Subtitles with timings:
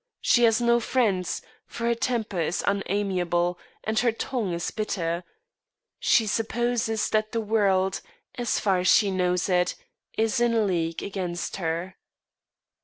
[0.19, 5.23] She has no friends; for her temper is unamiable, and her tongue is bitter.
[5.99, 8.01] She supposes that the world,
[8.33, 9.75] as far as she knows it,
[10.17, 11.97] is in league against her.